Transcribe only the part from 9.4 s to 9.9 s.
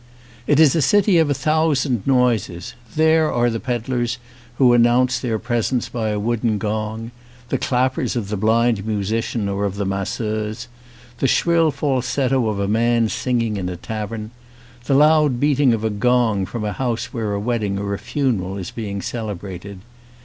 or of the